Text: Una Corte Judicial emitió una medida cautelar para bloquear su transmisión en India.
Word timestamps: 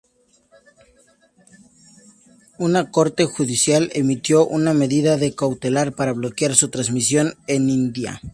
Una 2.57 2.89
Corte 2.89 3.25
Judicial 3.25 3.91
emitió 3.93 4.47
una 4.47 4.73
medida 4.73 5.15
cautelar 5.35 5.93
para 5.93 6.13
bloquear 6.13 6.55
su 6.55 6.69
transmisión 6.69 7.35
en 7.45 7.69
India. 7.69 8.19